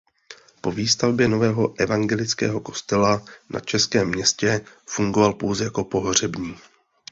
Po 0.61 0.71
výstavbě 0.71 1.27
nového 1.27 1.73
evangelického 1.79 2.61
kostela 2.61 3.21
na 3.49 3.59
Českém 3.59 4.07
městě 4.09 4.61
fungoval 4.85 5.33
pouze 5.33 5.63
jako 5.63 5.83
pohřební. 5.83 6.57